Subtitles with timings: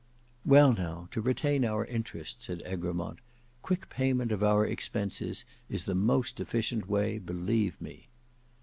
[0.43, 3.19] "Well now, to retain our interest," said Egremont,
[3.61, 8.07] "quick payment of our expenses is the most efficient way, believe me."